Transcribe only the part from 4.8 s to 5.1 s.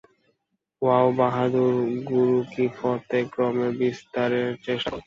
কর।